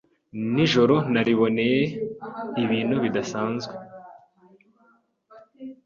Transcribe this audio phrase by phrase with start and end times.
[0.53, 1.81] Nijoro nariboneye
[2.63, 3.73] ibintu bidasanzwe.